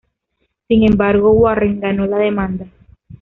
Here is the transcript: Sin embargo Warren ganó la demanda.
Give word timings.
Sin 0.67 0.81
embargo 0.81 1.29
Warren 1.29 1.79
ganó 1.79 2.07
la 2.07 2.17
demanda. 2.17 2.65